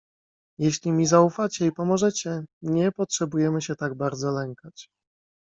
[0.59, 4.89] "Jeśli mi zaufacie i pomożecie, nie potrzebujemy się tak bardzo lękać."